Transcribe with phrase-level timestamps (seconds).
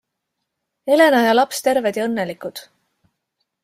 [0.95, 2.67] Elena ja laps terved ja õnnelikud.